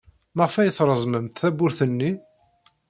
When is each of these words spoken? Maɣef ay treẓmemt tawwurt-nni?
Maɣef 0.35 0.55
ay 0.55 0.71
treẓmemt 0.77 1.37
tawwurt-nni? 1.41 2.11